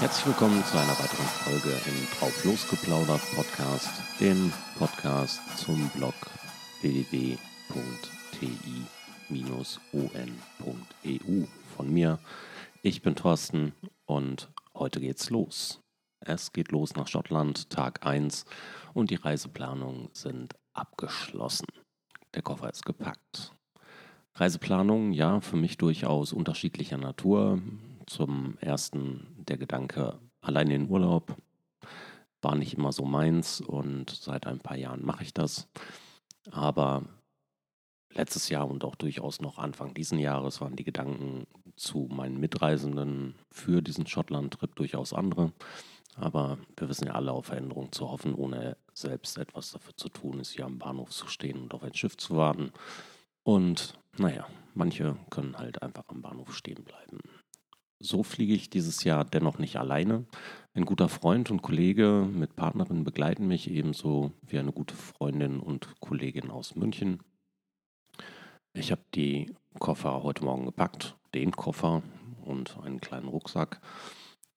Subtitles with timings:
[0.00, 3.90] Herzlich willkommen zu einer weiteren Folge im Drauf losgeplaudert Podcast,
[4.20, 6.14] dem Podcast zum Blog
[6.82, 7.36] www.ti-on.eu
[11.76, 12.20] von mir.
[12.82, 13.72] Ich bin Thorsten
[14.06, 15.80] und heute geht's los.
[16.20, 18.44] Es geht los nach Schottland, Tag 1
[18.94, 21.66] und die Reiseplanungen sind abgeschlossen.
[22.34, 23.52] Der Koffer ist gepackt.
[24.34, 27.60] Reiseplanung, ja, für mich durchaus unterschiedlicher Natur.
[28.06, 31.36] Zum ersten der Gedanke, allein in Urlaub
[32.40, 35.68] war nicht immer so meins und seit ein paar Jahren mache ich das.
[36.50, 37.02] Aber
[38.12, 43.34] letztes Jahr und auch durchaus noch Anfang diesen Jahres waren die Gedanken zu meinen Mitreisenden
[43.50, 45.52] für diesen Schottland-Trip durchaus andere.
[46.16, 50.40] Aber wir wissen ja alle auf Veränderungen zu hoffen, ohne selbst etwas dafür zu tun,
[50.40, 52.72] ist hier am Bahnhof zu stehen und auf ein Schiff zu warten.
[53.44, 57.20] Und naja, manche können halt einfach am Bahnhof stehen bleiben.
[58.00, 60.24] So fliege ich dieses Jahr dennoch nicht alleine.
[60.74, 65.98] Ein guter Freund und Kollege mit Partnerin begleiten mich ebenso wie eine gute Freundin und
[66.00, 67.20] Kollegin aus München.
[68.72, 72.02] Ich habe die Koffer heute Morgen gepackt, den Koffer
[72.44, 73.80] und einen kleinen Rucksack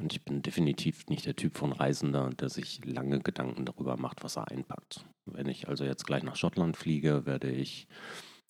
[0.00, 4.24] und ich bin definitiv nicht der Typ von Reisender, der sich lange Gedanken darüber macht,
[4.24, 5.06] was er einpackt.
[5.24, 7.86] Wenn ich also jetzt gleich nach Schottland fliege, werde ich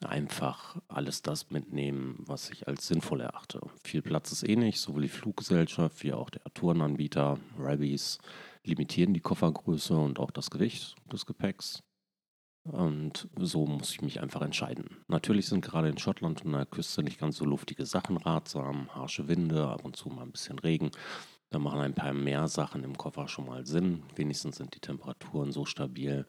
[0.00, 3.60] einfach alles das mitnehmen, was ich als sinnvoll erachte.
[3.84, 8.18] Viel Platz ist eh nicht, sowohl die Fluggesellschaft wie auch der Tourenanbieter, Rabbies,
[8.64, 11.82] limitieren die Koffergröße und auch das Gewicht des Gepäcks.
[12.64, 14.98] Und so muss ich mich einfach entscheiden.
[15.08, 18.94] Natürlich sind gerade in Schottland und an der Küste nicht ganz so luftige Sachen ratsam,
[18.94, 20.90] harsche Winde, ab und zu mal ein bisschen Regen.
[21.48, 24.02] Da machen ein paar mehr Sachen im Koffer schon mal Sinn.
[24.14, 26.26] Wenigstens sind die Temperaturen so stabil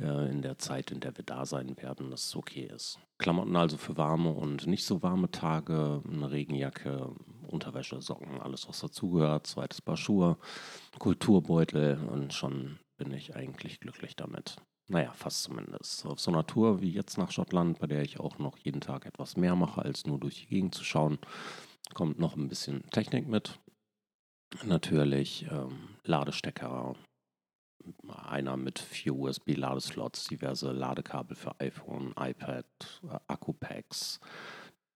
[0.00, 2.98] äh, in der Zeit, in der wir da sein werden, dass es okay ist.
[3.18, 7.14] Klamotten also für warme und nicht so warme Tage, eine Regenjacke,
[7.46, 10.36] Unterwäsche, Socken, alles was dazugehört, zweites Paar Schuhe,
[10.98, 14.56] Kulturbeutel und schon bin ich eigentlich glücklich damit.
[14.88, 16.06] Naja, fast zumindest.
[16.06, 19.04] Auf so einer Tour wie jetzt nach Schottland, bei der ich auch noch jeden Tag
[19.04, 21.18] etwas mehr mache, als nur durch die Gegend zu schauen,
[21.94, 23.58] kommt noch ein bisschen Technik mit.
[24.64, 26.94] Natürlich ähm, Ladestecker,
[28.26, 32.64] einer mit vier USB-Ladeslots, diverse Ladekabel für iPhone, iPad,
[33.04, 34.20] äh, Akkupacks,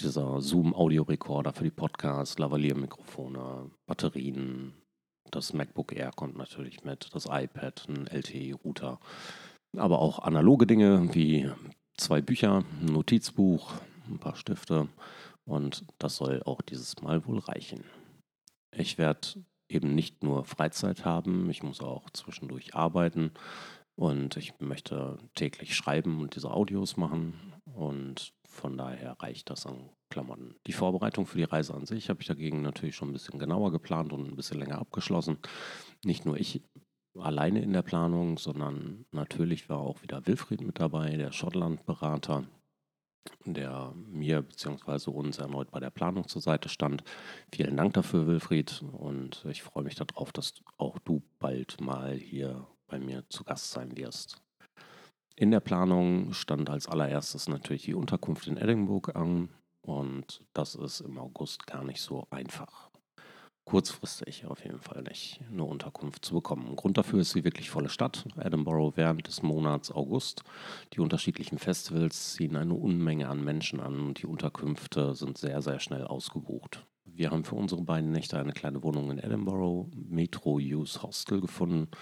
[0.00, 4.74] dieser Zoom-Audio-Recorder für die Podcasts, Lavalier-Mikrofone, Batterien,
[5.30, 8.98] das MacBook Air kommt natürlich mit, das iPad, ein LTE-Router
[9.76, 11.50] aber auch analoge Dinge wie
[11.96, 13.74] zwei Bücher, ein Notizbuch,
[14.08, 14.88] ein paar Stifte
[15.44, 17.84] und das soll auch dieses Mal wohl reichen.
[18.72, 23.32] Ich werde eben nicht nur Freizeit haben, ich muss auch zwischendurch arbeiten
[23.94, 29.90] und ich möchte täglich schreiben und diese Audios machen und von daher reicht das an
[30.10, 30.56] Klamotten.
[30.66, 33.70] Die Vorbereitung für die Reise an sich habe ich dagegen natürlich schon ein bisschen genauer
[33.70, 35.38] geplant und ein bisschen länger abgeschlossen.
[36.04, 36.62] Nicht nur ich
[37.16, 42.44] alleine in der Planung, sondern natürlich war auch wieder Wilfried mit dabei, der Schottland-Berater,
[43.44, 45.10] der mir bzw.
[45.10, 47.02] uns erneut bei der Planung zur Seite stand.
[47.52, 52.66] Vielen Dank dafür, Wilfried, und ich freue mich darauf, dass auch du bald mal hier
[52.88, 54.40] bei mir zu Gast sein wirst.
[55.36, 59.48] In der Planung stand als allererstes natürlich die Unterkunft in Edinburgh an
[59.82, 62.89] und das ist im August gar nicht so einfach
[63.70, 66.74] kurzfristig auf jeden Fall nicht eine Unterkunft zu bekommen.
[66.74, 68.24] Grund dafür ist die wirklich volle Stadt.
[68.36, 70.42] Edinburgh während des Monats August.
[70.92, 75.78] Die unterschiedlichen Festivals ziehen eine Unmenge an Menschen an und die Unterkünfte sind sehr, sehr
[75.78, 76.84] schnell ausgebucht.
[77.04, 81.92] Wir haben für unsere beiden Nächte eine kleine Wohnung in Edinburgh, Metro Use Hostel, gefunden.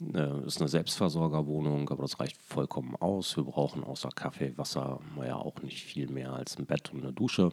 [0.00, 3.36] Äh, ist eine Selbstversorgerwohnung, aber das reicht vollkommen aus.
[3.36, 7.12] Wir brauchen außer Kaffee, Wasser, naja, auch nicht viel mehr als ein Bett und eine
[7.12, 7.52] Dusche.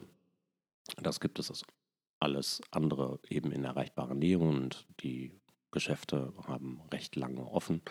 [1.02, 1.66] Das gibt es also
[2.24, 5.32] alles andere eben in erreichbarer Nähe und die
[5.70, 7.82] Geschäfte haben recht lange offen.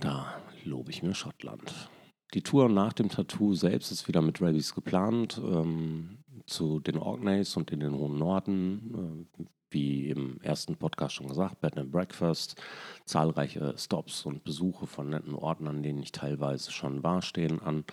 [0.00, 1.88] Da lobe ich mir Schottland.
[2.34, 5.40] Die Tour nach dem Tattoo selbst ist wieder mit Rabbies geplant.
[5.42, 9.26] Ähm, zu den Orkneys und in den hohen Norden.
[9.38, 12.60] Äh, wie im ersten Podcast schon gesagt, Bed and Breakfast.
[13.04, 17.84] Zahlreiche Stops und Besuche von netten Orten, an denen ich teilweise schon war, stehen an.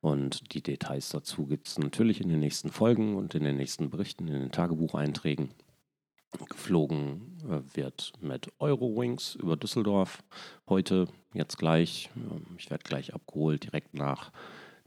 [0.00, 3.90] Und die Details dazu gibt es natürlich in den nächsten Folgen und in den nächsten
[3.90, 5.50] Berichten, in den Tagebucheinträgen.
[6.48, 10.22] Geflogen äh, wird mit Eurowings über Düsseldorf
[10.68, 12.08] heute, jetzt gleich.
[12.16, 14.30] Ähm, ich werde gleich abgeholt, direkt nach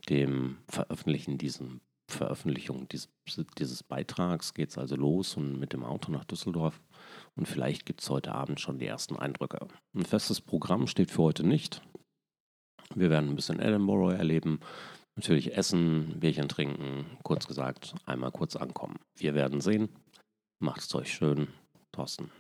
[0.09, 3.09] dem Veröffentlichen diesem Veröffentlichung dieses,
[3.57, 6.79] dieses Beitrags geht es also los und mit dem Auto nach Düsseldorf.
[7.35, 9.67] Und vielleicht gibt es heute Abend schon die ersten Eindrücke.
[9.95, 11.81] Ein festes Programm steht für heute nicht.
[12.93, 14.59] Wir werden ein bisschen Edinburgh erleben,
[15.15, 18.99] Natürlich essen, Bierchen trinken, kurz gesagt, einmal kurz ankommen.
[19.15, 19.89] Wir werden sehen.
[20.59, 21.49] Macht es euch schön
[21.91, 22.31] Thorsten.